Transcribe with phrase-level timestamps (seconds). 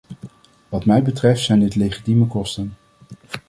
[0.69, 2.73] Wat mij betreft zijn dit legitieme kosten.